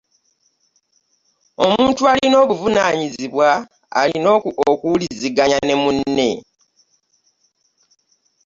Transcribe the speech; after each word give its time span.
Omuntu 1.65 2.01
alina 2.11 2.35
obuvunaanyizibwa 2.43 3.49
alina 4.01 4.29
okuwulizaganya 4.71 5.59
ne 5.63 5.75
munno. 5.81 6.29